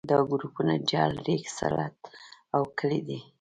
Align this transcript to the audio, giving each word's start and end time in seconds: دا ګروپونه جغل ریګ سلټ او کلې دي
دا 0.09 0.17
ګروپونه 0.29 0.73
جغل 0.89 1.15
ریګ 1.27 1.43
سلټ 1.57 1.95
او 2.55 2.61
کلې 2.77 2.99
دي 3.07 3.19